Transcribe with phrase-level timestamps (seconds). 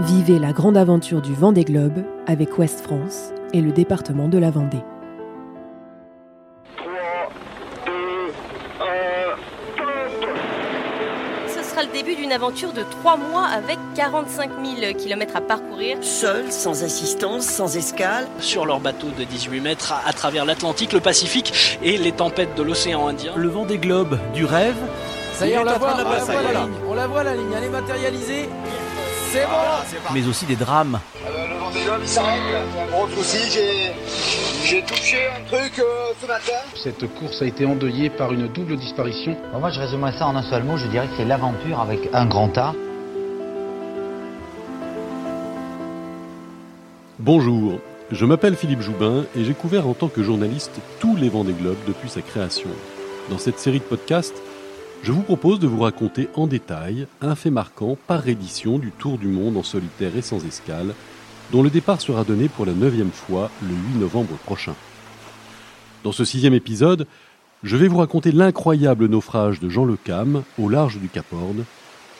[0.00, 4.50] Vivez la grande aventure du Vendée Globe avec Ouest France et le département de la
[4.50, 4.82] Vendée.
[6.76, 6.86] 3,
[7.86, 7.92] 2,
[8.80, 10.38] 1, top
[11.48, 14.50] Ce sera le début d'une aventure de 3 mois avec 45
[14.80, 15.98] 000 km à parcourir.
[16.00, 18.26] Seuls, sans assistance, sans escale.
[18.38, 22.54] sur leur bateau de 18 mètres à, à travers l'Atlantique, le Pacifique et les tempêtes
[22.56, 23.32] de l'océan Indien.
[23.34, 24.76] Le vent des globes du rêve.
[25.32, 26.72] Ça y est, on la voit, on la Ah, voit la ligne.
[26.88, 28.48] On la voit la ligne, elle est matérialisée.
[29.30, 31.00] C'est bon mais aussi des drames.
[31.24, 32.60] Le Vendée Globe, il s'arrête, là.
[32.72, 33.92] C'est un gros souci, j'ai...
[34.64, 36.52] J'ai touché un truc euh, ce matin.
[36.82, 39.36] Cette course a été endeuillée par une double disparition.
[39.52, 40.76] Bon, moi, je résumerais ça en un seul mot.
[40.76, 42.74] Je dirais que c'est l'aventure avec un grand A.
[47.18, 51.52] Bonjour, je m'appelle Philippe Joubin et j'ai couvert en tant que journaliste tous les Vendée
[51.52, 52.70] Globes depuis sa création.
[53.28, 54.36] Dans cette série de podcasts,
[55.02, 59.18] je vous propose de vous raconter en détail un fait marquant par édition du Tour
[59.18, 60.94] du Monde en solitaire et sans escale,
[61.52, 64.74] dont le départ sera donné pour la neuvième fois le 8 novembre prochain.
[66.04, 67.06] Dans ce sixième épisode,
[67.62, 71.64] je vais vous raconter l'incroyable naufrage de Jean Le Cam au large du Cap Horn,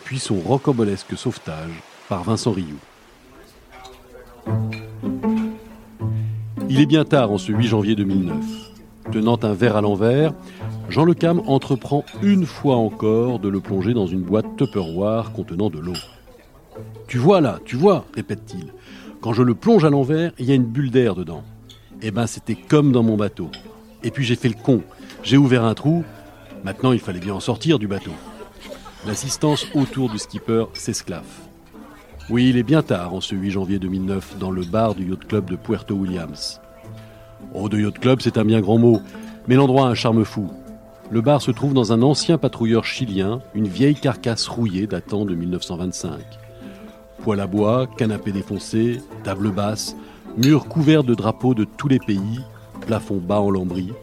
[0.05, 2.79] puis son rocambolesque sauvetage par Vincent Rioux.
[6.71, 8.37] Il est bien tard en ce 8 janvier 2009.
[9.13, 10.33] Tenant un verre à l'envers,
[10.89, 15.69] Jean Le Cam entreprend une fois encore de le plonger dans une boîte Tupperware contenant
[15.69, 15.93] de l'eau.
[17.07, 18.73] Tu vois là, tu vois, répète-t-il.
[19.21, 21.43] Quand je le plonge à l'envers, il y a une bulle d'air dedans.
[22.01, 23.51] Eh ben, c'était comme dans mon bateau.
[24.03, 24.83] Et puis j'ai fait le con.
[25.23, 26.05] J'ai ouvert un trou.
[26.65, 28.13] Maintenant, il fallait bien en sortir du bateau.
[29.07, 31.43] L'assistance autour du skipper s'esclaffe.
[32.31, 35.27] Oui, il est bien tard en ce 8 janvier 2009 dans le bar du Yacht
[35.27, 36.61] Club de Puerto Williams.
[37.53, 39.01] Oh, de Yacht Club, c'est un bien grand mot,
[39.49, 40.51] mais l'endroit a un charme fou.
[41.11, 45.35] Le bar se trouve dans un ancien patrouilleur chilien, une vieille carcasse rouillée datant de
[45.35, 46.21] 1925.
[47.23, 49.97] Poêle à bois, canapé défoncé, table basse,
[50.37, 52.41] murs couverts de drapeaux de tous les pays,
[52.83, 53.95] plafond bas en lambris.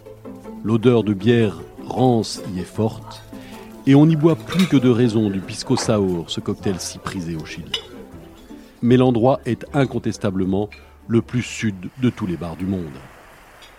[0.63, 3.21] L'odeur de bière rance y est forte,
[3.85, 7.35] et on n'y boit plus que de raison du pisco sour, ce cocktail si prisé
[7.35, 7.71] au Chili.
[8.81, 10.71] Mais l'endroit est incontestablement
[11.07, 12.97] le plus sud de tous les bars du monde.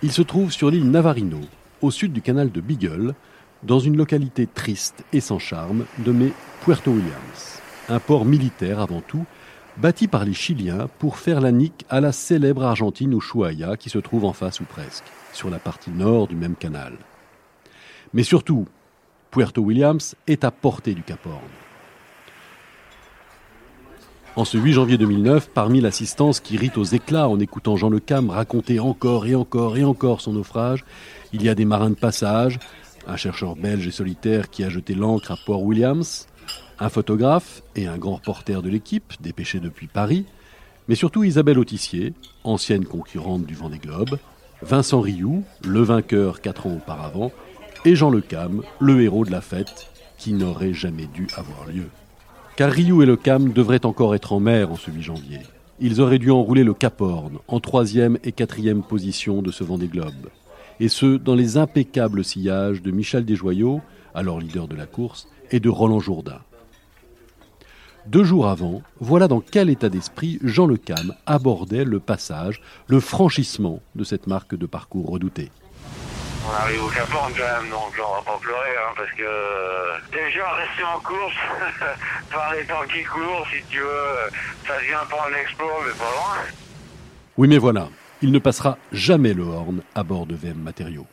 [0.05, 1.41] Il se trouve sur l'île Navarino,
[1.87, 3.15] au sud du canal de Beagle,
[3.63, 6.33] dans une localité triste et sans charme nommée
[6.63, 7.61] Puerto Williams.
[7.89, 9.25] Un port militaire avant tout,
[9.77, 13.99] bâti par les Chiliens pour faire la nique à la célèbre Argentine Ushuaia qui se
[13.99, 16.95] trouve en face ou presque, sur la partie nord du même canal.
[18.13, 18.67] Mais surtout,
[19.31, 21.41] Puerto Williams est à portée du Cap Horn.
[24.37, 28.01] En ce 8 janvier 2009, parmi l'assistance qui rit aux éclats en écoutant Jean Le
[28.01, 30.85] Cam raconter encore et encore et encore son naufrage,
[31.37, 32.59] il y a des marins de passage,
[33.07, 36.29] un chercheur belge et solitaire qui a jeté l'ancre à Port Williams,
[36.79, 40.25] un photographe et un grand reporter de l'équipe, dépêché depuis Paris,
[40.89, 44.19] mais surtout Isabelle Autissier, ancienne concurrente du Vendée Globe,
[44.63, 47.33] Vincent Rioux, le vainqueur quatre ans auparavant,
[47.85, 51.89] et Jean Le Cam, le héros de la fête, qui n'aurait jamais dû avoir lieu.
[52.57, 55.41] Car Rioux et Le Cam devraient encore être en mer en ce 8 janvier.
[55.81, 59.89] Ils auraient dû enrouler le Cap Horn, en troisième et quatrième position de ce Vendée
[59.89, 60.31] Globe.
[60.81, 63.81] Et ce, dans les impeccables sillages de Michel Desjoyaux,
[64.15, 66.41] alors leader de la course, et de Roland Jourdain.
[68.07, 73.01] Deux jours avant, voilà dans quel état d'esprit Jean Le Cam abordait le passage, le
[73.01, 75.51] franchissement de cette marque de parcours redoutée.
[76.49, 79.25] On arrive au Cap Horn quand même, donc on va pas pleurer, hein, parce que
[79.25, 81.35] euh, déjà rester en course,
[82.33, 84.31] par les temps qui courent, si tu veux,
[84.65, 86.37] ça vient pas un exploit, mais pas loin.
[87.39, 87.89] Oui mais voilà,
[88.23, 91.07] il ne passera jamais le Horn à bord de VM Matériaux.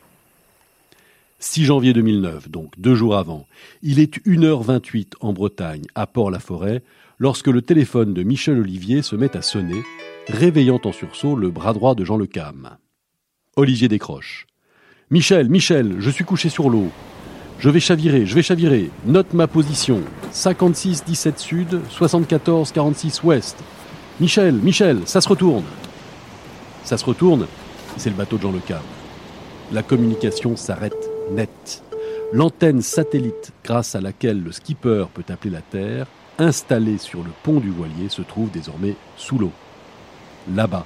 [1.38, 3.46] 6 janvier 2009, donc deux jours avant,
[3.82, 6.82] il est 1h28 en Bretagne, à Port-la-Forêt,
[7.18, 9.82] lorsque le téléphone de Michel Olivier se met à sonner,
[10.28, 12.76] réveillant en sursaut le bras droit de Jean Le Cam.
[13.56, 14.46] Olivier décroche.
[15.10, 16.90] Michel, Michel, je suis couché sur l'eau.
[17.58, 18.90] Je vais chavirer, je vais chavirer.
[19.06, 20.00] Note ma position.
[20.32, 23.62] 56 17 sud, 74 46 ouest.
[24.18, 25.64] Michel, Michel, ça se retourne.
[26.84, 27.46] Ça se retourne,
[27.96, 28.82] c'est le bateau de Jean Le Cam.
[29.72, 31.82] La communication s'arrête net.
[32.32, 36.06] L'antenne satellite grâce à laquelle le skipper peut appeler la Terre,
[36.38, 39.52] installée sur le pont du voilier, se trouve désormais sous l'eau.
[40.54, 40.84] Là-bas,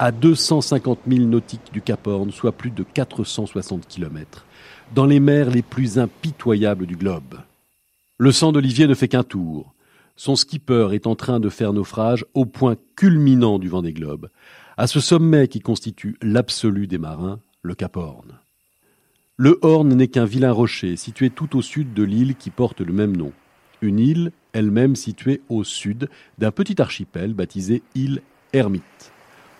[0.00, 4.44] à 250 000 nautiques du Cap Horn, soit plus de 460 km,
[4.92, 7.36] dans les mers les plus impitoyables du globe.
[8.16, 9.72] Le sang d'Olivier ne fait qu'un tour.
[10.16, 14.28] Son skipper est en train de faire naufrage au point culminant du vent des globes,
[14.78, 18.38] à ce sommet qui constitue l'absolu des marins, le Cap Horn.
[19.36, 22.92] Le Horn n'est qu'un vilain rocher situé tout au sud de l'île qui porte le
[22.92, 23.32] même nom.
[23.82, 26.08] Une île elle-même située au sud
[26.38, 28.22] d'un petit archipel baptisé île
[28.52, 29.12] Hermite.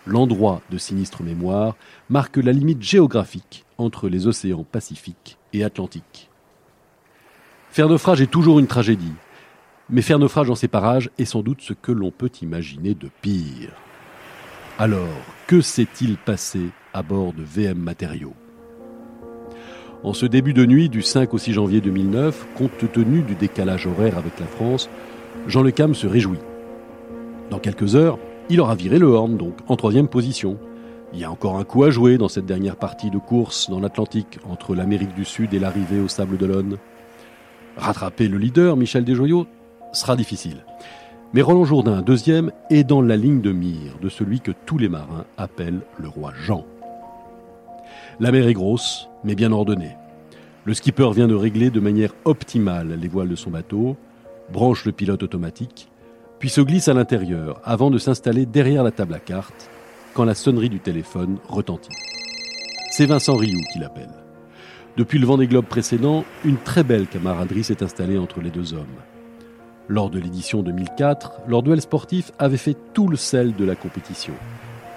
[0.07, 1.75] L'endroit de sinistre mémoire
[2.07, 6.29] marque la limite géographique entre les océans Pacifique et Atlantique.
[7.71, 9.13] Faire naufrage est toujours une tragédie,
[9.89, 13.09] mais faire naufrage en ces parages est sans doute ce que l'on peut imaginer de
[13.21, 13.73] pire.
[14.81, 15.09] Alors,
[15.45, 16.61] que s'est-il passé
[16.93, 18.33] à bord de VM Matériaux
[20.05, 23.87] En ce début de nuit du 5 au 6 janvier 2009, compte tenu du décalage
[23.87, 24.89] horaire avec la France,
[25.47, 26.39] Jean Le Cam se réjouit.
[27.49, 30.57] Dans quelques heures, il aura viré le Horn, donc en troisième position.
[31.11, 33.81] Il y a encore un coup à jouer dans cette dernière partie de course dans
[33.81, 36.77] l'Atlantique entre l'Amérique du Sud et l'arrivée au Sable d'Olonne.
[37.75, 39.45] Rattraper le leader, Michel Desjoyaux,
[39.91, 40.63] sera difficile.
[41.31, 44.89] Mais Roland Jourdain, deuxième, est dans la ligne de mire de celui que tous les
[44.89, 46.65] marins appellent le roi Jean.
[48.19, 49.95] La mer est grosse, mais bien ordonnée.
[50.65, 53.95] Le skipper vient de régler de manière optimale les voiles de son bateau,
[54.51, 55.89] branche le pilote automatique,
[56.39, 59.69] puis se glisse à l'intérieur avant de s'installer derrière la table à cartes
[60.15, 61.91] quand la sonnerie du téléphone retentit.
[62.91, 64.09] C'est Vincent Rioux qui l'appelle.
[64.97, 68.73] Depuis le vent des globes précédent, une très belle camaraderie s'est installée entre les deux
[68.73, 68.87] hommes.
[69.91, 74.33] Lors de l'édition 2004, leur duel sportif avait fait tout le sel de la compétition.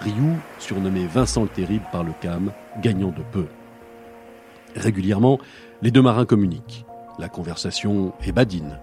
[0.00, 2.52] Rioux, surnommé Vincent le Terrible par le CAM,
[2.82, 3.46] gagnant de peu.
[4.76, 5.38] Régulièrement,
[5.80, 6.84] les deux marins communiquent.
[7.18, 8.80] La conversation est badine.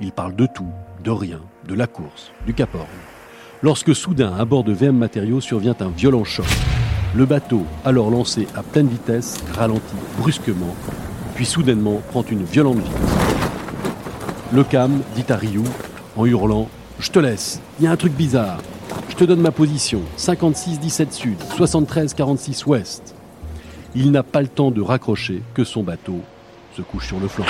[0.00, 0.66] Ils parlent de tout,
[1.04, 2.86] de rien, de la course, du Cap Horn.
[3.62, 6.46] Lorsque soudain, à bord de VM Matériaux, survient un violent choc.
[7.14, 10.74] Le bateau, alors lancé à pleine vitesse, ralentit brusquement,
[11.36, 13.21] puis soudainement prend une violente vitesse.
[14.54, 15.62] Le cam dit à Ryu,
[16.14, 16.68] en hurlant
[16.98, 18.58] Je te laisse, il y a un truc bizarre.
[19.08, 23.14] Je te donne ma position 56-17 sud, 73-46 ouest.
[23.94, 26.20] Il n'a pas le temps de raccrocher que son bateau
[26.76, 27.46] se couche sur le flanc.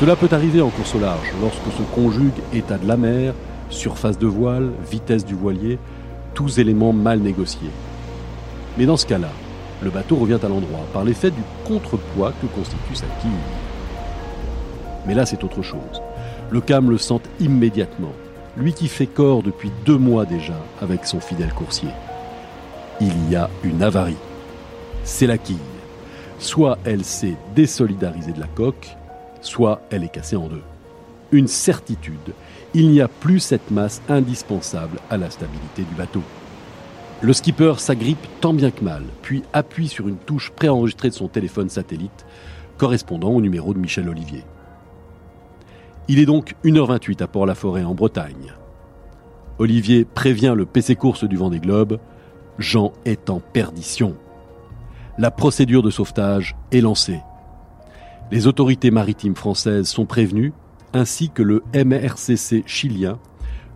[0.00, 3.34] Cela peut arriver en course au large lorsque se conjugue état de la mer,
[3.70, 5.78] surface de voile, vitesse du voilier,
[6.34, 7.70] tous éléments mal négociés.
[8.78, 9.30] Mais dans ce cas-là,
[9.80, 13.30] le bateau revient à l'endroit par l'effet du contrepoids que constitue sa quille.
[15.06, 16.02] Mais là, c'est autre chose.
[16.50, 18.12] Le cam le sent immédiatement,
[18.56, 21.88] lui qui fait corps depuis deux mois déjà avec son fidèle coursier.
[23.00, 24.16] Il y a une avarie.
[25.04, 25.56] C'est la quille.
[26.38, 28.96] Soit elle s'est désolidarisée de la coque,
[29.40, 30.62] soit elle est cassée en deux.
[31.32, 32.34] Une certitude,
[32.74, 36.22] il n'y a plus cette masse indispensable à la stabilité du bateau.
[37.22, 41.28] Le skipper s'agrippe tant bien que mal, puis appuie sur une touche préenregistrée de son
[41.28, 42.26] téléphone satellite,
[42.78, 44.42] correspondant au numéro de Michel Olivier.
[46.08, 48.52] Il est donc 1h28 à Port-la-Forêt en Bretagne.
[49.58, 52.00] Olivier prévient le PC course du vent des globes.
[52.58, 54.16] Jean est en perdition.
[55.16, 57.20] La procédure de sauvetage est lancée.
[58.32, 60.52] Les autorités maritimes françaises sont prévenues,
[60.92, 63.18] ainsi que le MRCC chilien,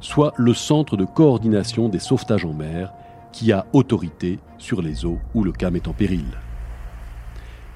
[0.00, 2.92] soit le centre de coordination des sauvetages en mer,
[3.32, 6.24] qui a autorité sur les eaux où le CAM est en péril.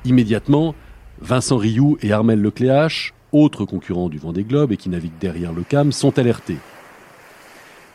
[0.05, 0.75] Immédiatement,
[1.21, 5.63] Vincent Rioux et Armel Lecléache autres concurrents du Vendée Globe et qui naviguent derrière le
[5.63, 6.59] CAM, sont alertés.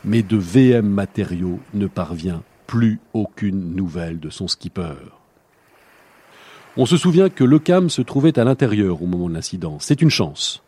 [0.04, 4.94] Mais de VM Matériaux ne parvient plus aucune nouvelle de son skipper.
[6.76, 9.78] On se souvient que le CAM se trouvait à l'intérieur au moment de l'incident.
[9.80, 10.62] C'est une chance.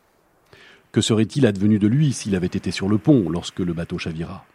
[0.91, 4.47] Que serait-il advenu de lui s'il avait été sur le pont lorsque le bateau chavira?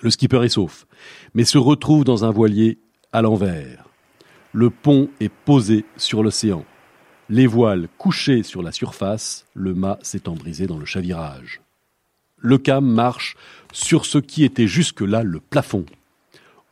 [0.00, 0.86] Le skipper est sauf,
[1.34, 2.78] mais se retrouve dans un voilier
[3.12, 3.84] à l'envers.
[4.52, 6.64] Le pont est posé sur l'océan.
[7.32, 11.62] Les voiles couchées sur la surface, le mât s'étant brisé dans le chavirage.
[12.36, 13.38] Le cam marche
[13.72, 15.86] sur ce qui était jusque-là le plafond.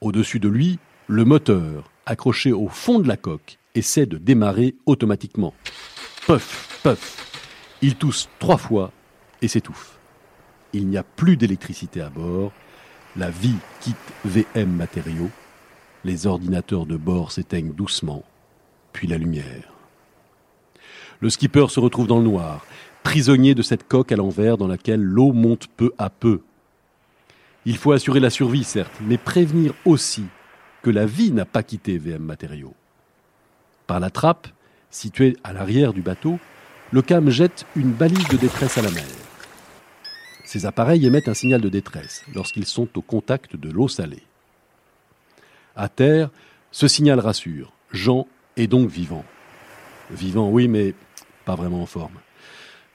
[0.03, 5.55] Au-dessus de lui, le moteur, accroché au fond de la coque, essaie de démarrer automatiquement.
[6.27, 7.41] Puff, puff.
[7.81, 8.93] Il tousse trois fois
[9.41, 9.99] et s'étouffe.
[10.75, 12.53] Il n'y a plus d'électricité à bord.
[13.17, 15.31] La vie quitte VM matériaux.
[16.05, 18.25] Les ordinateurs de bord s'éteignent doucement,
[18.93, 19.80] puis la lumière.
[21.21, 22.65] Le skipper se retrouve dans le noir,
[23.03, 26.41] prisonnier de cette coque à l'envers dans laquelle l'eau monte peu à peu.
[27.67, 30.25] Il faut assurer la survie, certes, mais prévenir aussi
[30.83, 32.75] que la vie n'a pas quitté VM Matériaux.
[33.87, 34.49] Par la trappe,
[34.91, 36.39] située à l'arrière du bateau,
[36.91, 39.05] le CAM jette une balise de détresse à la mer.
[40.45, 44.23] Ces appareils émettent un signal de détresse lorsqu'ils sont au contact de l'eau salée.
[45.77, 46.31] À terre,
[46.73, 47.73] ce signal rassure.
[47.93, 49.25] Jean est donc vivant.
[50.11, 50.95] Vivant, oui, mais
[51.55, 52.19] vraiment en forme.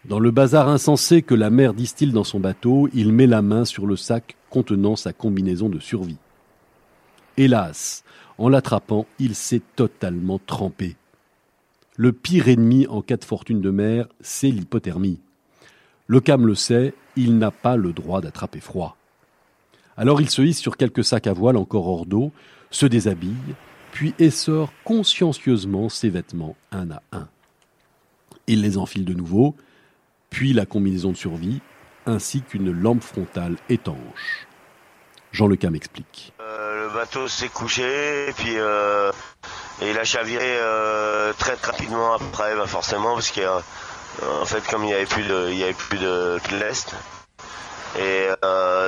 [0.06, 3.66] Dans le bazar insensé que la mer distille dans son bateau, il met la main
[3.66, 6.18] sur le sac contenant sa combinaison de survie.
[7.38, 8.04] Hélas,
[8.38, 10.96] en l'attrapant, il s'est totalement trempé.
[11.98, 15.20] Le pire ennemi en cas de fortune de mer, c'est l'hypothermie.
[16.08, 18.98] Le cam le sait, il n'a pas le droit d'attraper froid.
[19.98, 22.32] Alors il se hisse sur quelques sacs à voile encore hors d'eau,
[22.70, 23.56] se déshabille,
[23.92, 27.28] puis essore consciencieusement ses vêtements un à un.
[28.48, 29.56] Il les enfile de nouveau,
[30.30, 31.62] puis la combinaison de survie,
[32.06, 34.48] ainsi qu'une lampe frontale étanche.
[35.32, 36.34] Jean Lecam explique.
[36.40, 39.12] Euh, le bateau s'est couché, et puis euh,
[39.82, 44.94] il a chaviré euh, très rapidement après, bah, forcément, parce qu'en fait, comme il n'y
[44.94, 46.96] avait plus de, il avait plus de lest.
[47.98, 48.28] Et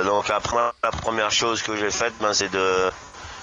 [0.04, 2.90] donc après, la première chose que j'ai faite, ben, c'est de,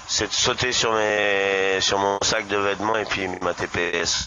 [0.08, 4.26] c'est de sauter sur mes, sur mon sac de vêtements et puis ma TPS.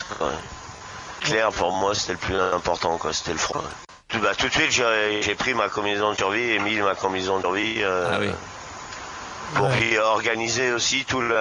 [1.21, 3.13] Clair, pour moi, c'était le plus important, quoi.
[3.13, 3.63] C'était le froid.
[4.07, 7.37] Tout, bah, tout de suite, j'ai pris ma combinaison de survie et mis ma combinaison
[7.37, 7.83] de survie.
[7.83, 8.29] Ah oui.
[9.55, 11.35] Pour puis organiser aussi tout le,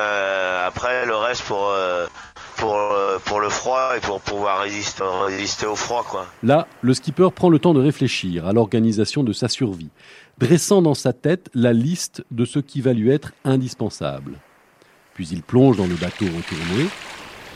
[0.67, 2.07] après le reste pour, euh,
[2.57, 6.27] pour, euh, pour le froid et pour pouvoir résister, résister au froid, quoi.
[6.43, 9.91] Là, le skipper prend le temps de réfléchir à l'organisation de sa survie,
[10.39, 14.39] dressant dans sa tête la liste de ce qui va lui être indispensable.
[15.15, 16.89] Puis il plonge dans le bateau retourné,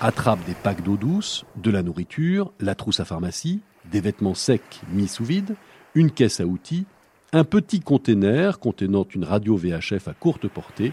[0.03, 4.81] attrape des packs d'eau douce, de la nourriture, la trousse à pharmacie, des vêtements secs
[4.93, 5.55] mis sous vide,
[5.95, 6.87] une caisse à outils,
[7.33, 10.93] un petit container contenant une radio VHF à courte portée,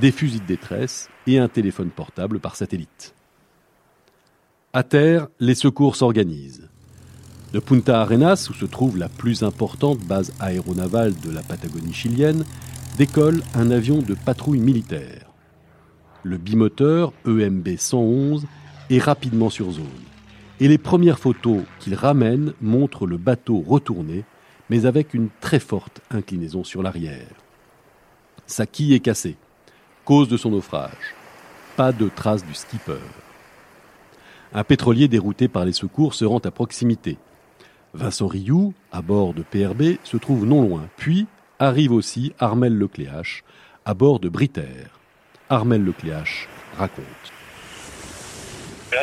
[0.00, 3.14] des fusils de détresse et un téléphone portable par satellite.
[4.72, 6.68] À terre, les secours s'organisent.
[7.52, 12.44] De Punta Arenas, où se trouve la plus importante base aéronavale de la Patagonie chilienne,
[12.98, 15.21] décolle un avion de patrouille militaire.
[16.24, 18.46] Le bimoteur EMB 111
[18.90, 19.86] est rapidement sur zone.
[20.60, 24.24] Et les premières photos qu'il ramène montrent le bateau retourné,
[24.70, 27.34] mais avec une très forte inclinaison sur l'arrière.
[28.46, 29.36] Sa quille est cassée,
[30.04, 31.14] cause de son naufrage.
[31.76, 33.00] Pas de trace du skipper.
[34.54, 37.18] Un pétrolier dérouté par les secours se rend à proximité.
[37.94, 40.88] Vincent Rioux, à bord de PRB, se trouve non loin.
[40.96, 41.26] Puis
[41.58, 43.42] arrive aussi Armel Lecléache,
[43.84, 45.01] à bord de Britair.
[45.50, 47.32] Armel Lecléache raconte.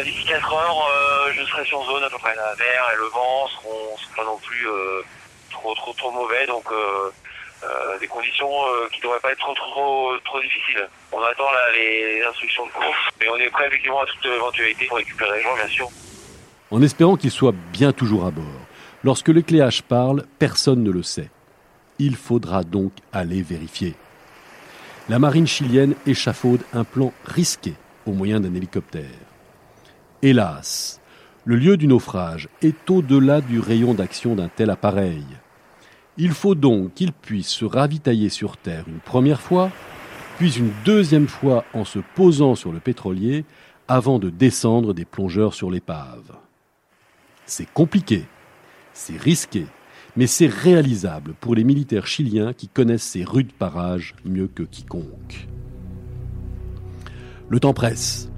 [0.04, 2.36] D'ici 4 heures, euh, je serai sur zone à peu près.
[2.36, 5.02] La mer et le vent seront, seront pas non plus euh,
[5.50, 8.50] trop, trop, trop mauvais, donc euh, des conditions
[8.92, 10.88] qui ne devraient pas être trop, trop, trop difficiles.
[11.12, 14.86] On attend là, les, instructions de course, mais on est prêt effectivement à toute éventualité
[14.86, 15.90] pour récupérer les gens, bien sûr.
[16.72, 18.46] En espérant qu'ils soient bien toujours à bord.
[19.04, 21.32] Lorsque l'écléage parle, personne ne le sait.
[21.98, 23.96] Il faudra donc aller vérifier.
[25.10, 27.74] La marine chilienne échafaude un plan risqué
[28.06, 29.10] au moyen d'un hélicoptère.
[30.22, 31.02] Hélas,
[31.46, 35.26] le lieu du naufrage est au-delà du rayon d'action d'un tel appareil.
[36.18, 39.72] Il faut donc qu'il puisse se ravitailler sur Terre une première fois,
[40.38, 43.46] puis une deuxième fois en se posant sur le pétrolier
[43.88, 46.36] avant de descendre des plongeurs sur l'épave.
[47.48, 48.26] C'est compliqué,
[48.94, 49.66] c'est risqué,
[50.16, 55.48] mais c'est réalisable pour les militaires chiliens qui connaissent ces rudes parages mieux que quiconque.
[57.50, 58.30] Le temps presse.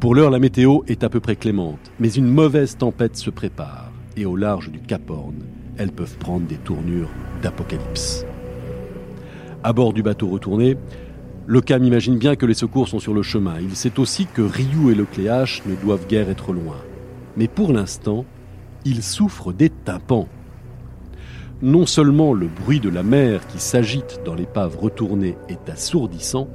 [0.00, 3.92] Pour l'heure, la météo est à peu près clémente, mais une mauvaise tempête se prépare,
[4.16, 5.36] et au large du Cap Horn,
[5.76, 7.10] elles peuvent prendre des tournures
[7.42, 8.24] d'apocalypse.
[9.64, 10.76] À bord du bateau retourné,
[11.46, 13.60] le cam imagine bien que les secours sont sur le chemin.
[13.60, 16.76] Il sait aussi que Ryu et le Cléache ne doivent guère être loin.
[17.36, 18.24] Mais pour l'instant,
[18.84, 20.28] il souffre des tympans.
[21.62, 26.48] Non seulement le bruit de la mer qui s'agite dans l'épave retournée est assourdissant,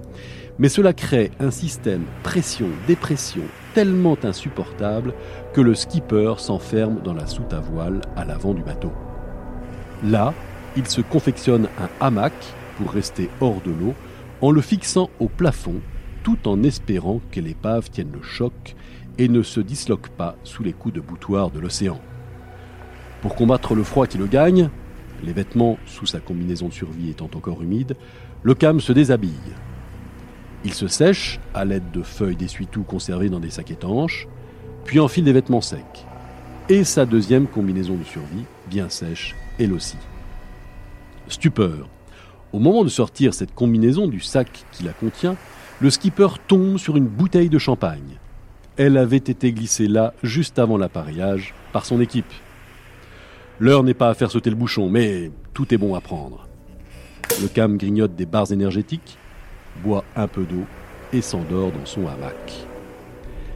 [0.59, 5.13] mais cela crée un système pression-dépression tellement insupportable
[5.53, 8.91] que le skipper s'enferme dans la soute à voile à l'avant du bateau.
[10.03, 10.33] Là,
[10.75, 12.33] il se confectionne un hamac
[12.77, 13.93] pour rester hors de l'eau
[14.41, 15.75] en le fixant au plafond
[16.23, 18.75] tout en espérant que l'épave tienne le choc
[19.17, 22.01] et ne se disloque pas sous les coups de boutoir de l'océan.
[23.21, 24.69] Pour combattre le froid qui le gagne,
[25.23, 27.95] les vêtements sous sa combinaison de survie étant encore humides,
[28.43, 29.31] le cam se déshabille.
[30.63, 34.27] Il se sèche à l'aide de feuilles d'essuie-tout conservées dans des sacs étanches,
[34.85, 36.05] puis enfile des vêtements secs.
[36.69, 39.97] Et sa deuxième combinaison de survie, bien sèche, elle aussi.
[41.27, 41.87] Stupeur.
[42.53, 45.35] Au moment de sortir cette combinaison du sac qui la contient,
[45.79, 48.17] le skipper tombe sur une bouteille de champagne.
[48.77, 52.31] Elle avait été glissée là juste avant l'appareillage par son équipe.
[53.59, 56.47] L'heure n'est pas à faire sauter le bouchon, mais tout est bon à prendre.
[57.41, 59.17] Le cam grignote des barres énergétiques,
[59.83, 60.65] boit un peu d'eau
[61.13, 62.67] et s'endort dans son hamac.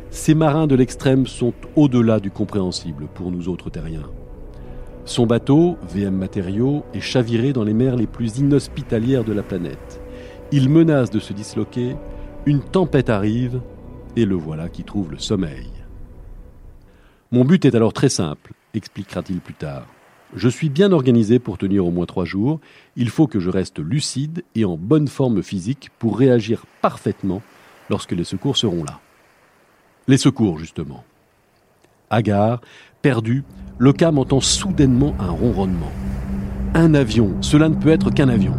[0.10, 4.10] Ces marins de l'extrême sont au-delà du compréhensible pour nous autres terriens.
[5.05, 10.01] Son bateau, VM Matériaux, est chaviré dans les mers les plus inhospitalières de la planète.
[10.51, 11.96] Il menace de se disloquer,
[12.46, 13.62] une tempête arrive,
[14.15, 15.70] et le voilà qui trouve le sommeil.
[17.31, 19.86] Mon but est alors très simple, expliquera-t-il plus tard.
[20.36, 22.60] Je suis bien organisé pour tenir au moins trois jours.
[22.96, 27.42] Il faut que je reste lucide et en bonne forme physique pour réagir parfaitement
[27.90, 29.00] lorsque les secours seront là.
[30.08, 31.04] Les secours, justement.
[32.10, 32.62] Hagard,
[33.01, 33.44] perdu,
[33.78, 35.92] le cam entend soudainement un ronronnement.
[36.74, 38.56] Un avion, cela ne peut être qu'un avion.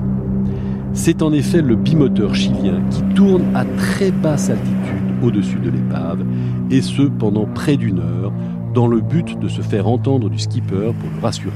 [0.92, 6.24] C'est en effet le bimoteur chilien qui tourne à très basse altitude au-dessus de l'épave,
[6.70, 8.32] et ce pendant près d'une heure,
[8.72, 11.52] dans le but de se faire entendre du skipper pour le rassurer.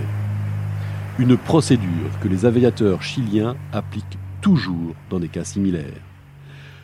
[1.19, 6.03] Une procédure que les aviateurs chiliens appliquent toujours dans des cas similaires.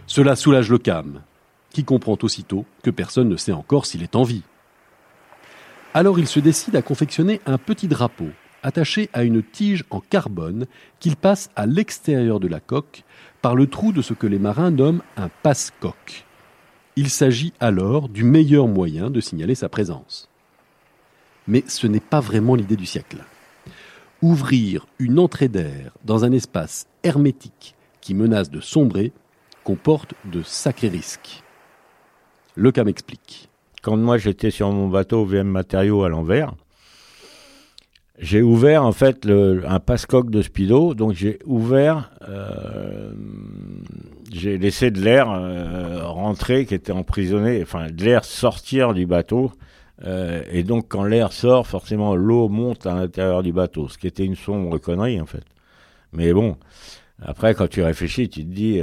[0.07, 1.21] Cela soulage le cam,
[1.71, 4.43] qui comprend aussitôt que personne ne sait encore s'il est en vie.
[5.95, 8.29] Alors il se décide à confectionner un petit drapeau
[8.63, 10.67] attaché à une tige en carbone
[11.01, 13.05] qu'il passe à l'extérieur de la coque
[13.43, 16.25] par le trou de ce que les marins nomment un passe-coque.
[16.97, 20.29] Il s'agit alors du meilleur moyen de signaler sa présence.
[21.49, 23.25] Mais ce n'est pas vraiment l'idée du siècle.
[24.21, 29.13] Ouvrir une entrée d'air dans un espace hermétique qui menace de sombrer
[29.65, 31.43] comporte de sacrés risques.
[32.55, 33.49] Le cas m'explique.
[33.83, 36.55] Quand moi j'étais sur mon bateau VM Matériaux à l'envers,
[38.19, 43.13] j'ai ouvert en fait un passe-coque de speedo, donc j'ai ouvert, euh,
[44.33, 49.53] j'ai laissé de l'air euh, rentrer qui était emprisonné, enfin de l'air sortir du bateau.
[50.05, 54.07] Euh, et donc quand l'air sort, forcément l'eau monte à l'intérieur du bateau, ce qui
[54.07, 55.45] était une sombre connerie en fait.
[56.13, 56.57] Mais bon,
[57.21, 58.81] après quand tu réfléchis, tu te dis,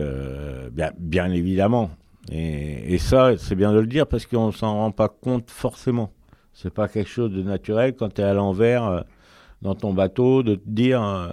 [0.72, 1.92] bien, bien évidemment,
[2.32, 6.12] et, ça, c'est bien de le dire parce qu'on s'en rend pas compte forcément.
[6.54, 9.02] C'est pas quelque chose de naturel quand tu es à l'envers euh,
[9.62, 11.30] dans ton bateau de te dire euh,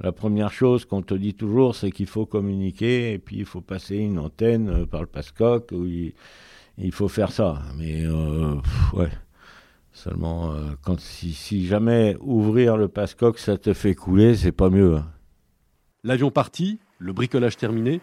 [0.00, 3.60] la première chose qu'on te dit toujours, c'est qu'il faut communiquer et puis il faut
[3.60, 7.62] passer une antenne euh, par le passe-coque ou il, faut faire ça.
[7.76, 8.06] Mais
[8.92, 9.10] ouais.
[9.92, 14.94] Seulement, quand si, jamais ouvrir le passe-coque, ça te fait couler, c'est pas mieux.
[14.94, 15.06] Hein.
[16.04, 18.00] L'avion parti, le bricolage terminé,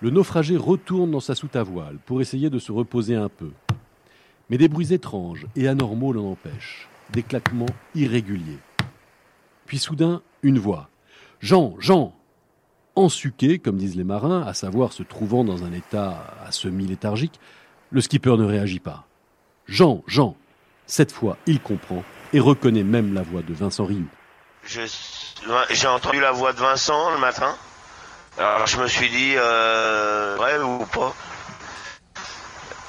[0.00, 3.50] le naufragé retourne dans sa soute à voile pour essayer de se reposer un peu.
[4.50, 8.58] Mais des bruits étranges et anormaux l'en empêchent, des claquements irréguliers.
[9.66, 10.88] Puis soudain, une voix.
[11.42, 12.14] Jean, Jean
[12.94, 17.40] Ensuqué, comme disent les marins, à savoir se trouvant dans un état à semi-léthargique,
[17.90, 19.06] le skipper ne réagit pas.
[19.66, 20.36] Jean, Jean
[20.86, 24.08] Cette fois, il comprend et reconnaît même la voix de Vincent Rioux.
[24.66, 27.56] J'ai entendu la voix de Vincent le matin.
[28.38, 31.14] Alors je me suis dit, euh, ou pas?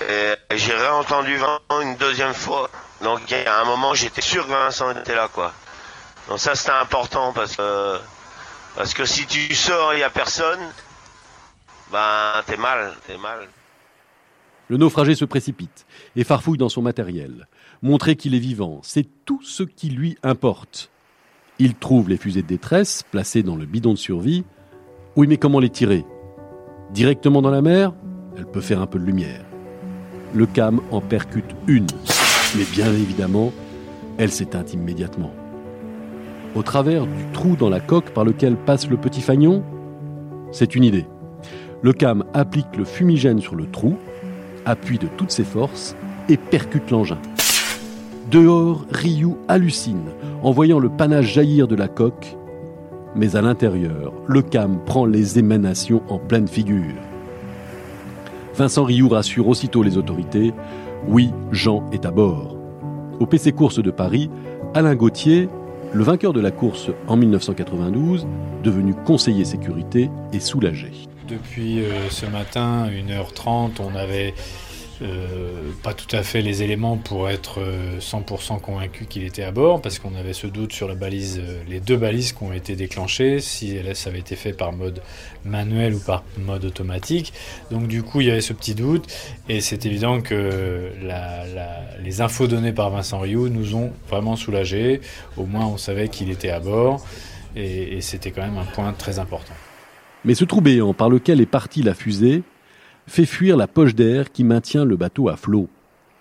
[0.02, 2.70] Et j'ai réentendu Vincent une deuxième fois.
[3.02, 5.54] Donc a un moment, j'étais sûr que Vincent était là, quoi.
[6.28, 8.00] Donc ça c'était important parce que
[8.76, 10.60] parce que si tu sors, il y a personne,
[11.92, 13.48] ben t'es mal, t'es mal.
[14.70, 17.48] Le naufragé se précipite et farfouille dans son matériel.
[17.82, 20.90] Montrer qu'il est vivant, c'est tout ce qui lui importe.
[21.60, 24.44] Il trouve les fusées de détresse placées dans le bidon de survie
[25.16, 26.06] oui, mais comment les tirer?
[26.90, 27.94] Directement dans la mer?
[28.36, 29.46] Elle peut faire un peu de lumière.
[30.34, 31.86] Le cam en percute une,
[32.58, 33.54] mais bien évidemment,
[34.18, 35.32] elle s'éteint immédiatement.
[36.56, 39.64] Au travers du trou dans la coque par lequel passe le petit fagnon
[40.52, 41.06] C'est une idée.
[41.82, 43.98] Le cam applique le fumigène sur le trou,
[44.66, 45.96] appuie de toutes ses forces
[46.30, 47.18] et percute l'engin.
[48.32, 50.06] Dehors, Ryu hallucine
[50.42, 52.38] en voyant le panache jaillir de la coque
[53.16, 56.96] mais à l'intérieur, le cam prend les émanations en pleine figure.
[58.56, 60.54] Vincent Rioux rassure aussitôt les autorités.
[61.08, 62.56] Oui, Jean est à bord.
[63.20, 64.30] Au PC Course de Paris,
[64.74, 65.48] Alain Gauthier,
[65.94, 68.26] le vainqueur de la course en 1992,
[68.64, 70.92] devenu conseiller sécurité, est soulagé.
[71.28, 74.34] Depuis euh, ce matin, 1h30, on avait
[75.04, 77.60] euh, pas tout à fait les éléments pour être
[78.00, 81.42] 100% euh, convaincu qu'il était à bord, parce qu'on avait ce doute sur la balise,
[81.44, 85.02] euh, les deux balises qui ont été déclenchées, si ça avait été fait par mode
[85.44, 87.34] manuel ou par mode automatique.
[87.70, 89.06] Donc du coup, il y avait ce petit doute,
[89.50, 90.92] et c'est évident que
[92.02, 95.02] les infos données par Vincent Rioux nous ont vraiment soulagés.
[95.36, 97.06] Au moins, on savait qu'il était à bord,
[97.56, 99.54] et c'était quand même un point très important.
[100.24, 102.44] Mais ce trou béant par lequel est partie la fusée
[103.08, 105.68] fait fuir la poche d'air qui maintient le bateau à flot.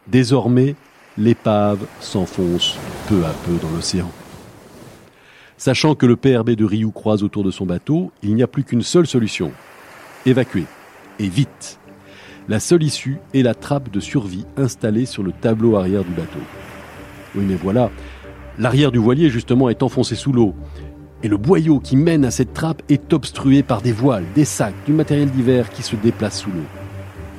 [0.09, 0.75] Désormais,
[1.16, 2.77] l'épave s'enfonce
[3.09, 4.11] peu à peu dans l'océan.
[5.57, 8.64] Sachant que le PRB de Ryu croise autour de son bateau, il n'y a plus
[8.64, 9.53] qu'une seule solution.
[10.27, 10.64] Évacuer.
[11.18, 11.79] Et vite.
[12.49, 16.40] La seule issue est la trappe de survie installée sur le tableau arrière du bateau.
[17.37, 17.90] Oui mais voilà,
[18.59, 20.55] l'arrière du voilier justement est enfoncé sous l'eau.
[21.24, 24.74] Et le boyau qui mène à cette trappe est obstrué par des voiles, des sacs,
[24.87, 26.66] du matériel divers qui se déplace sous l'eau.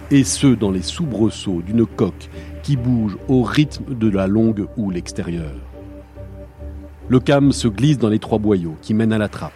[0.10, 2.30] Et ce, dans les soubresauts d'une coque
[2.62, 5.60] qui bouge au rythme de la longue houle extérieure.
[7.10, 9.52] Le cam se glisse dans les trois boyaux qui mènent à la trappe,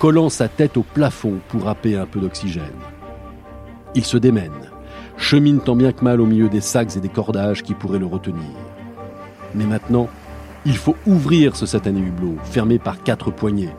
[0.00, 2.64] collant sa tête au plafond pour râper un peu d'oxygène.
[3.94, 4.50] Il se démène,
[5.16, 8.06] chemine tant bien que mal au milieu des sacs et des cordages qui pourraient le
[8.06, 8.42] retenir.
[9.54, 10.08] Mais maintenant,
[10.66, 13.70] il faut ouvrir ce satané hublot, fermé par quatre poignées.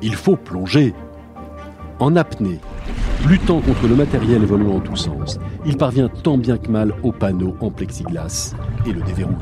[0.00, 0.94] Il faut plonger.
[2.00, 2.60] En apnée,
[3.28, 7.12] luttant contre le matériel évoluant en tous sens, il parvient tant bien que mal au
[7.12, 8.54] panneau en plexiglas
[8.86, 9.36] et le déverrouille.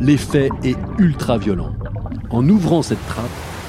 [0.00, 1.72] L'effet est ultra violent.
[2.30, 3.24] En ouvrant cette trappe,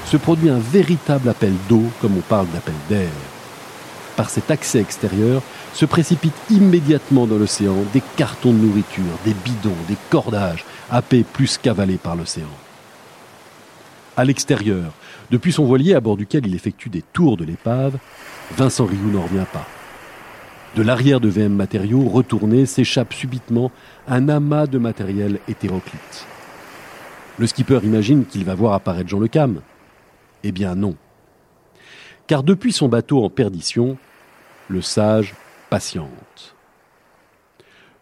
[0.06, 3.10] se produit un véritable appel d'eau, comme on parle d'appel d'air.
[4.16, 5.42] Par cet accès extérieur,
[5.74, 11.58] se précipitent immédiatement dans l'océan des cartons de nourriture, des bidons, des cordages, happés plus
[11.58, 12.48] qu'avalés par l'océan.
[14.18, 14.94] À l'extérieur,
[15.32, 17.98] depuis son voilier à bord duquel il effectue des tours de l'épave,
[18.58, 19.66] Vincent Rioux n'en revient pas.
[20.76, 23.72] De l'arrière de VM Matériaux, retourné, s'échappe subitement
[24.08, 26.26] un amas de matériel hétéroclite.
[27.38, 29.62] Le skipper imagine qu'il va voir apparaître Jean Le Cam.
[30.44, 30.96] Eh bien non.
[32.28, 33.98] Car depuis son bateau en perdition,
[34.68, 35.34] le sage
[35.70, 36.56] patiente.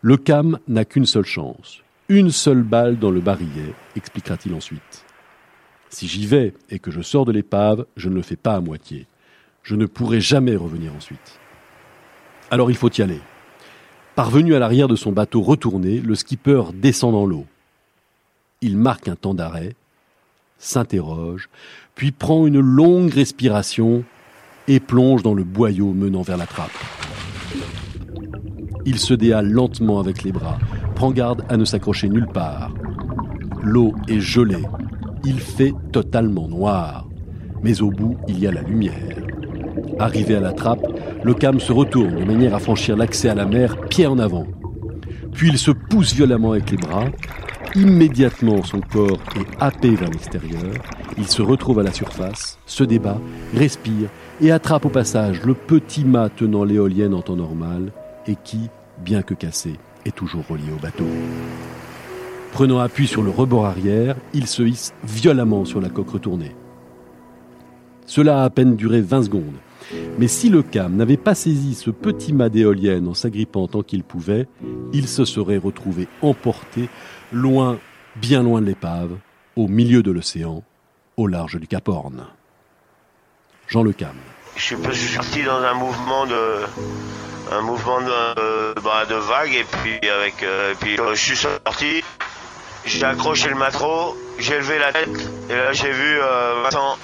[0.02, 5.06] Le Cam n'a qu'une seule chance, une seule balle dans le barillet, expliquera-t-il ensuite.
[5.90, 8.62] Si j'y vais et que je sors de l'épave, je ne le fais pas à
[8.62, 9.08] moitié.
[9.64, 11.40] Je ne pourrai jamais revenir ensuite.
[12.50, 13.20] Alors il faut y aller.
[14.16, 17.46] Parvenu à l'arrière de son bateau retourné, le skipper descend dans l'eau.
[18.62, 19.76] Il marque un temps d'arrêt,
[20.58, 21.50] s'interroge,
[21.96, 24.04] puis prend une longue respiration
[24.68, 26.72] et plonge dans le boyau menant vers la trappe.
[28.86, 30.58] Il se déhale lentement avec les bras,
[30.98, 32.74] prend garde à ne s'accrocher nulle part.
[33.62, 34.66] L'eau est gelée,
[35.24, 37.08] il fait totalement noir,
[37.62, 39.16] mais au bout il y a la lumière.
[40.00, 40.88] Arrivé à la trappe,
[41.24, 44.48] le cam se retourne de manière à franchir l'accès à la mer pied en avant.
[45.34, 47.06] Puis il se pousse violemment avec les bras.
[47.76, 50.74] Immédiatement, son corps est happé vers l'extérieur.
[51.20, 53.22] Il se retrouve à la surface, se débat,
[53.54, 54.10] respire
[54.42, 57.92] et attrape au passage le petit mât tenant l'éolienne en temps normal
[58.26, 58.72] et qui,
[59.06, 59.74] bien que cassé,
[60.12, 61.08] toujours relié au bateau.
[62.52, 66.56] Prenant appui sur le rebord arrière, il se hisse violemment sur la coque retournée.
[68.06, 69.58] Cela a à peine duré 20 secondes.
[70.18, 74.04] Mais si le cam n'avait pas saisi ce petit mât d'éolienne en s'agrippant tant qu'il
[74.04, 74.48] pouvait,
[74.92, 76.90] il se serait retrouvé emporté
[77.32, 77.78] loin,
[78.16, 79.18] bien loin de l'épave,
[79.56, 80.64] au milieu de l'océan,
[81.16, 82.24] au large du Cap Horn.
[83.68, 84.16] Jean Le Cam.
[84.56, 84.76] Je
[85.22, 86.66] suis dans un mouvement de,
[87.52, 91.36] un mouvement de, bah, de vague et puis avec, euh, et puis euh, je suis
[91.36, 92.04] sorti,
[92.86, 96.98] j'ai accroché le matelot, j'ai levé la tête et là j'ai vu euh, Vincent.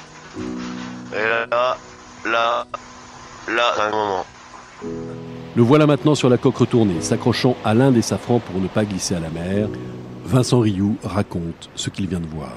[1.14, 1.78] Et là, là,
[2.26, 2.66] là,
[3.48, 4.26] là, un moment.
[5.56, 8.86] Le voilà maintenant sur la coque retournée, s'accrochant à l'un des safrans pour ne pas
[8.86, 9.68] glisser à la mer.
[10.26, 12.50] Vincent Rioux raconte ce qu'il vient de voir.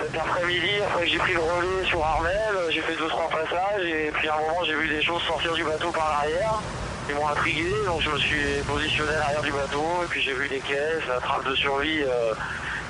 [0.00, 2.32] Cet après-midi, après que j'ai pris le relais sur Armel,
[2.70, 5.52] j'ai fait deux trois passages et puis à un moment j'ai vu des choses sortir
[5.54, 6.60] du bateau par l'arrière.
[7.08, 10.34] Ils m'ont intrigué, donc je me suis positionné à l'arrière du bateau et puis j'ai
[10.34, 12.34] vu des caisses, la trappe de survie euh,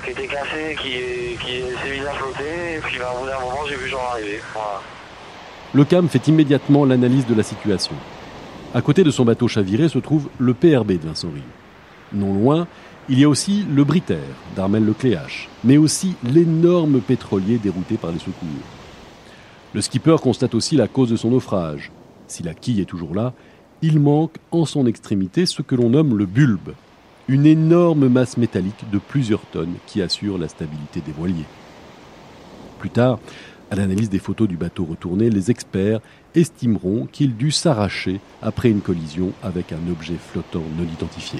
[0.03, 3.39] qui était cassée, qui, qui s'est mise à flotter et puis bah, au bout d'un
[3.39, 4.41] moment j'ai vu Jean arriver.
[4.53, 4.81] Voilà.
[5.73, 7.95] Le CAM fait immédiatement l'analyse de la situation.
[8.73, 11.43] À côté de son bateau chaviré se trouve le PRB de Vincent Rioux.
[12.11, 12.67] Non loin,
[13.07, 14.19] il y a aussi le Britair
[14.55, 18.47] d'Armel Lecléache, mais aussi l'énorme pétrolier dérouté par les secours.
[19.73, 21.91] Le skipper constate aussi la cause de son naufrage.
[22.27, 23.33] Si la quille est toujours là,
[23.81, 26.73] il manque en son extrémité ce que l'on nomme le bulbe,
[27.27, 31.45] une énorme masse métallique de plusieurs tonnes qui assure la stabilité des voiliers.
[32.79, 33.19] Plus tard,
[33.71, 35.99] à l'analyse des photos du bateau retourné, les experts
[36.33, 41.39] estimeront qu'il dut s'arracher après une collision avec un objet flottant non identifié.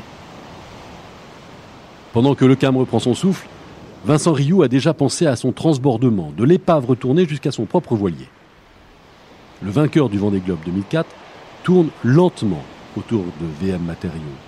[2.13, 3.47] Pendant que le cam reprend son souffle,
[4.05, 8.27] Vincent Rioux a déjà pensé à son transbordement, de l'épave retournée jusqu'à son propre voilier.
[9.61, 11.07] Le vainqueur du Vendée Globe 2004
[11.69, 12.63] tourne lentement
[12.97, 14.39] autour de VM Matériaux,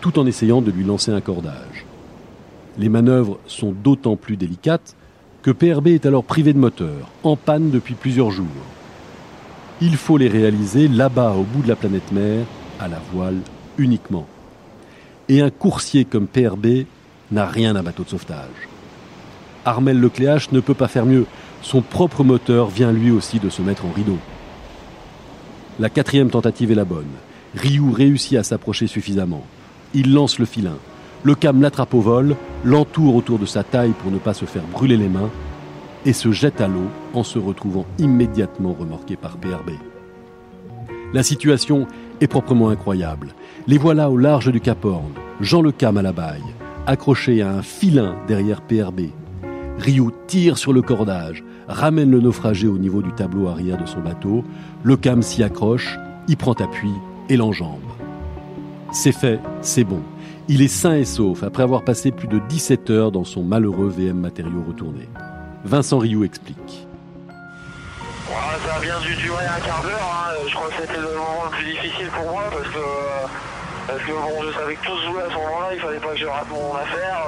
[0.00, 1.84] tout en essayant de lui lancer un cordage.
[2.78, 4.94] Les manœuvres sont d'autant plus délicates
[5.42, 8.46] que PRB est alors privé de moteur, en panne depuis plusieurs jours.
[9.80, 12.46] Il faut les réaliser là-bas, au bout de la planète mer,
[12.78, 13.40] à la voile
[13.76, 14.28] uniquement.
[15.28, 16.84] Et un coursier comme PRB
[17.32, 18.68] n'a rien d'un bateau de sauvetage.
[19.64, 21.26] Armel Lecléache ne peut pas faire mieux.
[21.60, 24.18] Son propre moteur vient lui aussi de se mettre en rideau.
[25.80, 27.06] La quatrième tentative est la bonne.
[27.54, 29.44] Rioux réussit à s'approcher suffisamment.
[29.94, 30.76] Il lance le filin.
[31.22, 34.64] Le cam l'attrape au vol, l'entoure autour de sa taille pour ne pas se faire
[34.64, 35.30] brûler les mains,
[36.04, 39.70] et se jette à l'eau en se retrouvant immédiatement remorqué par PRB.
[41.12, 41.86] La situation
[42.20, 43.28] est proprement incroyable.
[43.68, 46.42] Les voilà au large du Cap Horn, Jean Le Cam à la baille,
[46.86, 49.02] accroché à un filin derrière PRB.
[49.78, 54.00] Ryu tire sur le cordage, ramène le naufragé au niveau du tableau arrière de son
[54.00, 54.44] bateau,
[54.82, 56.92] le Cam s'y accroche, y prend appui
[57.28, 57.80] et l'enjambe.
[58.92, 60.02] C'est fait, c'est bon.
[60.48, 63.88] Il est sain et sauf après avoir passé plus de 17 heures dans son malheureux
[63.88, 65.06] VM matériaux retourné.
[65.64, 66.86] Vincent Rioux explique.
[68.26, 70.00] ça a bien dû durer un quart d'heure.
[70.00, 70.34] Hein.
[70.48, 74.12] Je crois que c'était le moment le plus difficile pour moi parce que, parce que
[74.12, 75.74] bon, je savais que tout se à ce moment-là.
[75.74, 77.18] Il fallait pas que je rate mon affaire.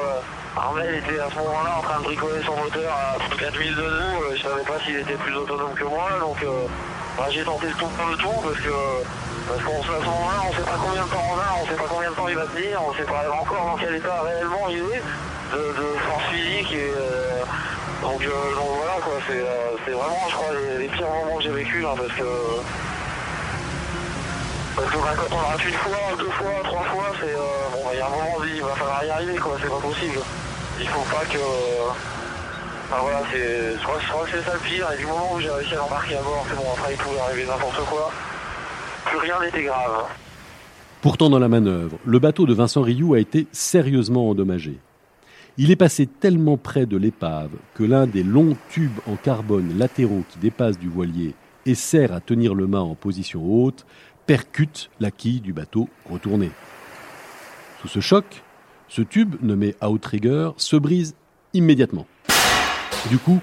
[0.56, 4.36] Armel était à ce moment-là en train de bricoler son moteur à 4000 de nous.
[4.36, 6.08] Je savais pas s'il était plus autonome que moi.
[6.20, 6.38] Donc
[7.16, 8.70] bah, j'ai tenté le tout pour le tout parce que
[9.48, 11.88] parce qu'à ce moment-là, on sait pas combien de temps on a, on sait pas
[11.88, 14.78] combien de temps il va tenir, on sait pas encore dans quel état réellement il
[14.78, 15.02] est
[15.52, 16.92] de, force physique et
[18.00, 21.84] donc, donc, voilà quoi, c'est vraiment je crois les, les, pires moments que j'ai vécu
[21.84, 22.24] hein, parce que
[24.80, 28.06] bah, quand on rate une fois, deux fois, trois fois, c'est bon il y a
[28.06, 30.18] un moment où il va falloir y arriver quoi, c'est pas possible.
[30.80, 31.38] Il faut pas que
[32.90, 35.48] Enfin voilà, c'est, je crois, que c'est ça le pire, et du moment où j'ai
[35.48, 38.10] réussi à l'embarquer à bord, c'est bon, après il pouvait arriver n'importe quoi,
[39.04, 40.06] plus rien n'était grave.
[41.00, 44.80] Pourtant, dans la manœuvre, le bateau de Vincent Rioux a été sérieusement endommagé.
[45.56, 50.24] Il est passé tellement près de l'épave que l'un des longs tubes en carbone latéraux
[50.28, 51.34] qui dépassent du voilier
[51.66, 53.86] et sert à tenir le mât en position haute
[54.30, 56.52] percute la quille du bateau retourné.
[57.82, 58.44] Sous ce choc,
[58.86, 61.16] ce tube, nommé outrigger, se brise
[61.52, 62.06] immédiatement.
[63.08, 63.40] Du coup,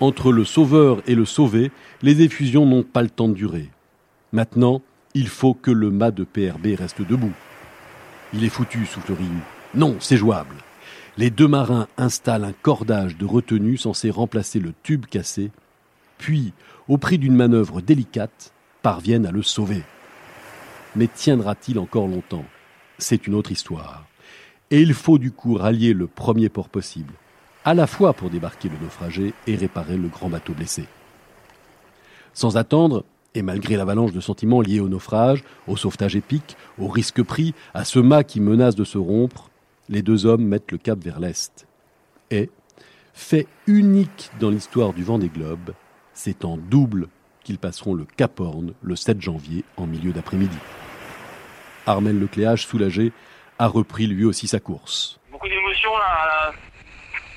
[0.00, 1.70] entre le sauveur et le sauvé,
[2.02, 3.70] les effusions n'ont pas le temps de durer.
[4.32, 4.82] Maintenant,
[5.14, 7.34] il faut que le mât de PRB reste debout.
[8.34, 9.28] Il est foutu, souffle Ryu.
[9.76, 10.56] Non, c'est jouable.
[11.18, 15.52] Les deux marins installent un cordage de retenue censé remplacer le tube cassé,
[16.18, 16.52] puis,
[16.88, 19.84] au prix d'une manœuvre délicate, parviennent à le sauver.
[20.96, 22.46] Mais tiendra-t-il encore longtemps?
[22.96, 24.06] C'est une autre histoire.
[24.70, 27.12] Et il faut du coup rallier le premier port possible,
[27.66, 30.86] à la fois pour débarquer le naufragé et réparer le grand bateau blessé.
[32.32, 33.04] Sans attendre,
[33.34, 37.84] et malgré l'avalanche de sentiments liés au naufrage, au sauvetage épique, au risque pris, à
[37.84, 39.50] ce mât qui menace de se rompre,
[39.90, 41.66] les deux hommes mettent le cap vers l'est.
[42.30, 42.48] Et,
[43.12, 45.74] fait unique dans l'histoire du vent des globes,
[46.14, 47.08] c'est en double
[47.44, 50.56] qu'ils passeront le Cap Horn le 7 janvier en milieu d'après-midi.
[51.86, 53.12] Armel Lecléage, soulagé,
[53.58, 55.18] a repris lui aussi sa course.
[55.30, 56.52] Beaucoup d'émotions là,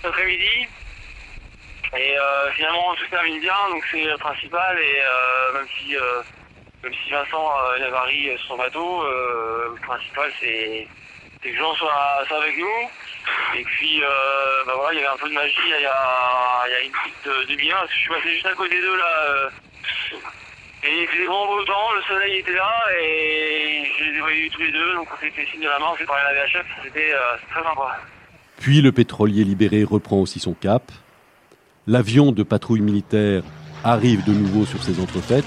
[0.02, 0.68] cet après-midi.
[1.98, 4.80] Et euh, finalement tout termine bien, donc c'est le principal.
[4.80, 6.22] Et euh, même si euh,
[6.84, 10.88] même si Vincent Navarri sur son bateau, le principal c'est
[11.42, 12.90] que Jean soit, soit, avec nous.
[13.58, 14.02] Et puis
[14.66, 16.82] bah voilà, il y avait un peu de magie il y a, il y a
[16.82, 19.50] une petite demi-heure, je suis passé juste à côté d'eux là.
[20.84, 24.62] Et il faisait grand beau temps, le soleil était là et je les ai tous
[24.62, 27.14] les deux, donc on fait signe de la main, s'est parlé à la VHF, c'était
[27.50, 28.00] très sympa.
[28.60, 30.92] Puis le pétrolier libéré reprend aussi son cap.
[31.88, 33.44] L'avion de patrouille militaire
[33.84, 35.46] arrive de nouveau sur ses entrefaites,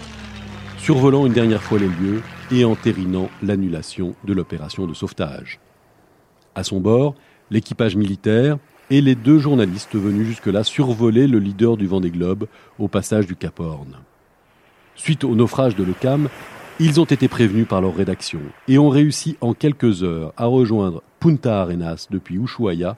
[0.79, 5.61] survolant une dernière fois les lieux et entérinant l'annulation de l'opération de sauvetage.
[6.55, 7.14] À son bord,
[7.51, 8.59] l'équipage militaire
[8.90, 12.47] et les deux journalistes venus jusque-là survoler le leader du Vendée Globe
[12.79, 13.99] au passage du Cap Horn.
[14.94, 16.28] Suite au naufrage de l'Ocam,
[16.81, 21.02] ils ont été prévenus par leur rédaction et ont réussi en quelques heures à rejoindre
[21.20, 22.96] Punta Arenas depuis Ushuaia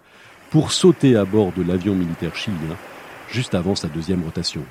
[0.51, 2.77] pour sauter à bord de l'avion militaire chilien
[3.31, 4.63] juste avant sa deuxième rotation.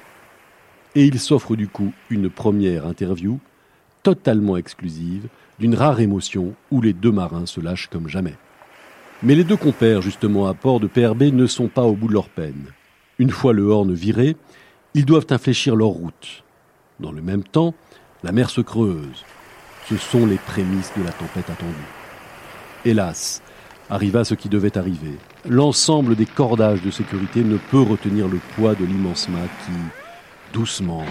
[0.96, 3.40] Et il s'offre du coup une première interview
[4.04, 5.28] totalement exclusive
[5.60, 8.36] d'une rare émotion où les deux marins se lâchent comme jamais.
[9.22, 12.14] Mais les deux compères, justement à port de PRB, ne sont pas au bout de
[12.14, 12.66] leur peine.
[13.20, 14.36] Une fois le horn viré,
[14.94, 16.43] ils doivent infléchir leur route.
[17.00, 17.74] Dans le même temps,
[18.24, 19.26] la mer se creuse.
[19.90, 21.74] Ce sont les prémices de la tempête attendue.
[22.86, 23.42] Hélas,
[23.90, 25.18] arriva ce qui devait arriver.
[25.48, 29.74] L'ensemble des cordages de sécurité ne peut retenir le poids de l'immense mât qui,
[30.54, 31.04] doucement,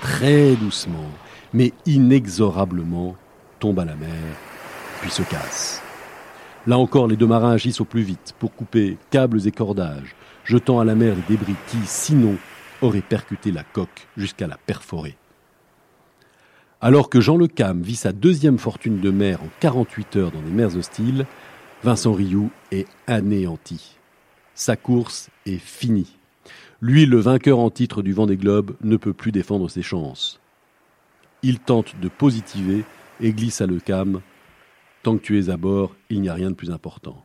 [0.00, 1.10] très doucement,
[1.52, 3.16] mais inexorablement,
[3.60, 4.08] tombe à la mer,
[5.00, 5.82] puis se casse.
[6.66, 10.80] Là encore, les deux marins agissent au plus vite pour couper câbles et cordages, jetant
[10.80, 12.36] à la mer les débris qui, sinon,
[12.82, 15.16] auraient percuté la coque jusqu'à la perforer.
[16.80, 20.42] Alors que Jean Le Cam vit sa deuxième fortune de mer en 48 heures dans
[20.42, 21.26] les mers hostiles,
[21.82, 23.96] Vincent Rioux est anéanti.
[24.54, 26.16] Sa course est finie.
[26.80, 30.40] Lui, le vainqueur en titre du Vendée Globe, ne peut plus défendre ses chances.
[31.42, 32.84] Il tente de positiver
[33.20, 34.20] et glisse à Le Cam.
[35.02, 37.24] Tant que tu es à bord, il n'y a rien de plus important.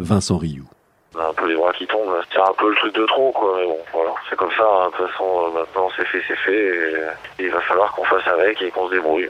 [0.00, 0.68] Vincent Rioux.
[1.14, 2.14] On a un peu les bras qui tombent.
[2.32, 3.54] C'est un peu le truc de trop, quoi.
[3.58, 4.10] Mais bon, voilà.
[4.28, 4.62] C'est comme ça.
[4.64, 4.86] hein.
[4.92, 7.04] De toute façon, euh, maintenant, c'est fait, c'est fait.
[7.38, 9.28] Il va falloir qu'on fasse avec et qu'on se débrouille.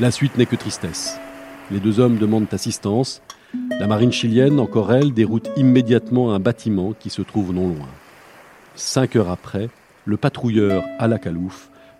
[0.00, 1.18] La suite n'est que tristesse.
[1.70, 3.22] Les deux hommes demandent assistance.
[3.78, 7.88] La marine chilienne, encore elle, déroute immédiatement un bâtiment qui se trouve non loin.
[8.74, 9.68] Cinq heures après,
[10.04, 11.18] le patrouilleur à la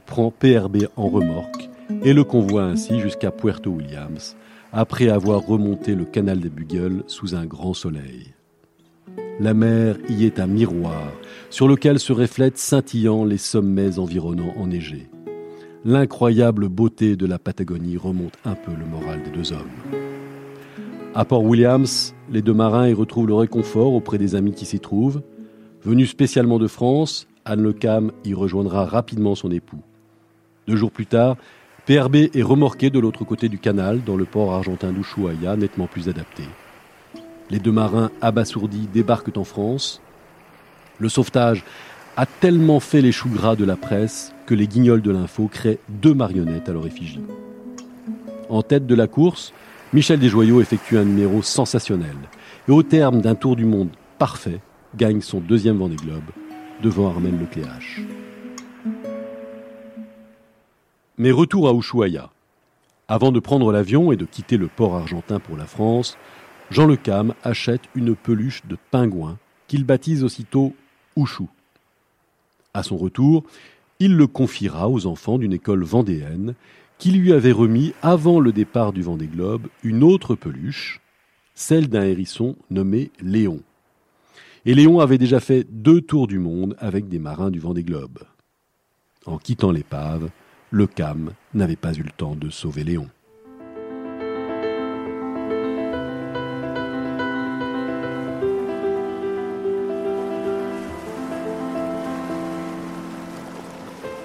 [0.06, 1.68] prend PRB en remorque
[2.02, 4.36] et le convoie ainsi jusqu'à Puerto Williams,
[4.72, 8.34] après avoir remonté le canal des Buggles sous un grand soleil.
[9.38, 11.12] La mer y est un miroir
[11.50, 15.08] sur lequel se reflètent scintillant les sommets environnants enneigés.
[15.84, 19.70] L'incroyable beauté de la Patagonie remonte un peu le moral des deux hommes.
[21.14, 24.80] À Port Williams, les deux marins y retrouvent le réconfort auprès des amis qui s'y
[24.80, 25.22] trouvent.
[25.82, 29.82] Venue spécialement de France, Anne Le Cam y rejoindra rapidement son époux.
[30.66, 31.36] Deux jours plus tard,
[31.86, 36.08] PRB est remorqué de l'autre côté du canal, dans le port argentin d'Ushuaia, nettement plus
[36.08, 36.42] adapté.
[37.48, 40.00] Les deux marins abasourdis débarquent en France.
[40.98, 41.64] Le sauvetage
[42.16, 45.78] a tellement fait les choux gras de la presse que les guignols de l'info créent
[45.88, 47.20] deux marionnettes à leur effigie.
[48.48, 49.52] En tête de la course,
[49.92, 52.16] Michel Desjoyaux effectue un numéro sensationnel
[52.68, 54.58] et au terme d'un tour du monde parfait,
[54.96, 56.30] gagne son deuxième Vendée Globe
[56.82, 58.00] devant Armel Lecléache.
[61.18, 62.30] Mais retour à Ushuaia.
[63.08, 66.18] Avant de prendre l'avion et de quitter le port argentin pour la France,
[66.70, 70.74] Jean Le Cam achète une peluche de pingouin qu'il baptise aussitôt
[71.16, 71.44] Ushu.
[72.74, 73.44] À son retour,
[73.98, 76.54] il le confiera aux enfants d'une école vendéenne
[76.98, 81.00] qui lui avait remis, avant le départ du Vendée Globe, une autre peluche,
[81.54, 83.60] celle d'un hérisson nommé Léon.
[84.64, 88.18] Et Léon avait déjà fait deux tours du monde avec des marins du Vendée Globe.
[89.26, 90.30] En quittant l'épave,
[90.76, 93.08] le CAM n'avait pas eu le temps de sauver Léon.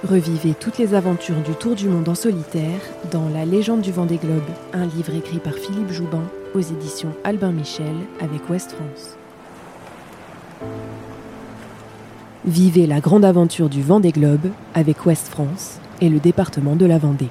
[0.04, 4.18] Revivez toutes les aventures du Tour du monde en solitaire dans La légende du Vendée
[4.18, 9.16] Globe, un livre écrit par Philippe Joubin aux éditions Albin Michel avec Ouest France.
[12.44, 16.98] Vivez la grande aventure du Vendée Globe avec Ouest France et le département de la
[16.98, 17.30] Vendée.